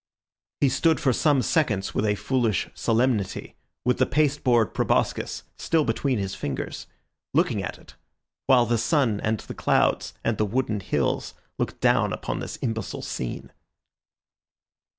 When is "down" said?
11.81-12.13